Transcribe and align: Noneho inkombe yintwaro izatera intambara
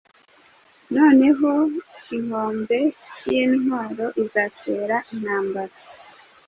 Noneho 0.95 1.51
inkombe 2.15 2.79
yintwaro 3.29 4.05
izatera 4.23 4.95
intambara 5.13 5.73